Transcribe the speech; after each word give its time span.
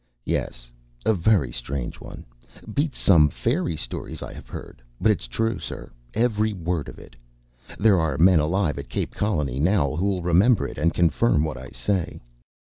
Yes, 0.25 0.71
a 1.05 1.13
very 1.13 1.51
strange 1.51 2.01
one; 2.01 2.25
beats 2.73 2.97
some 2.97 3.29
fairy 3.29 3.77
stories 3.77 4.23
I 4.23 4.33
have 4.33 4.49
heard; 4.49 4.81
but 4.99 5.11
it’s 5.11 5.27
true, 5.27 5.59
sir, 5.59 5.91
every 6.15 6.53
word 6.53 6.89
of 6.89 6.97
it. 6.97 7.15
There 7.77 7.99
are 7.99 8.17
men 8.17 8.39
alive 8.39 8.79
at 8.79 8.89
Cape 8.89 9.13
Colony 9.13 9.59
now 9.59 9.95
who’ll 9.95 10.23
remember 10.23 10.67
it 10.67 10.79
and 10.79 10.91
confirm 10.91 11.43
what 11.43 11.59
I 11.59 11.69
say. 11.69 12.19